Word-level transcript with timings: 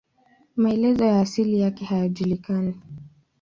Maelezo 0.55 1.05
ya 1.05 1.19
asili 1.21 1.59
yake 1.59 1.85
hayajulikani. 1.85 2.75